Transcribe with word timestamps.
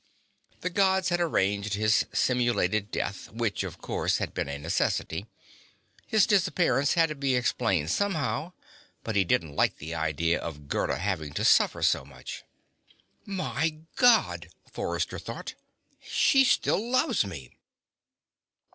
The 0.61 0.71
Gods 0.71 1.09
had 1.09 1.21
arranged 1.21 1.75
his 1.75 2.07
simulated 2.11 2.89
death, 2.89 3.29
which, 3.29 3.63
of 3.63 3.77
course, 3.77 4.17
had 4.17 4.33
been 4.33 4.47
a 4.49 4.57
necessity. 4.57 5.27
His 6.07 6.25
disappearance 6.25 6.95
had 6.95 7.09
to 7.09 7.13
be 7.13 7.35
explained 7.35 7.91
somehow. 7.91 8.53
But 9.03 9.15
he 9.15 9.23
didn't 9.23 9.55
like 9.55 9.77
the 9.77 9.93
idea 9.93 10.39
of 10.39 10.67
Gerda 10.67 10.97
having 10.97 11.33
to 11.33 11.45
suffer 11.45 11.83
so 11.83 12.03
much. 12.03 12.43
My 13.27 13.77
God! 13.95 14.49
Forrester 14.71 15.19
thought. 15.19 15.53
_She 16.03 16.45
still 16.45 16.89
loves 16.89 17.23
me! 17.23 17.51